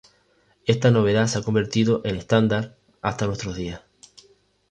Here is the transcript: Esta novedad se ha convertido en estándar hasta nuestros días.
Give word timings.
Esta 0.65 0.89
novedad 0.89 1.27
se 1.27 1.37
ha 1.37 1.43
convertido 1.43 2.01
en 2.05 2.15
estándar 2.15 2.75
hasta 3.03 3.27
nuestros 3.27 3.55
días. 3.55 3.81